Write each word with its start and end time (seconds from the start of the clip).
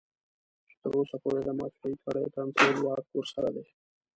چې 0.67 0.75
تر 0.81 0.89
اوسه 0.97 1.15
پورې 1.23 1.41
د 1.45 1.49
مافيايي 1.59 1.95
کړيو 2.03 2.33
کنټرول 2.35 2.75
واک 2.83 3.05
ورسره 3.15 3.49
دی. 3.55 3.65